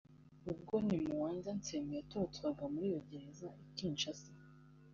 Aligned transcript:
ubwo 0.51 0.75
Ne 0.85 0.97
Muanda 1.05 1.49
Nsemi 1.59 1.91
yatorotswaga 1.99 2.63
muri 2.73 2.85
iyo 2.91 3.01
gereza 3.09 3.47
i 3.63 3.65
Kinshasa 3.77 4.31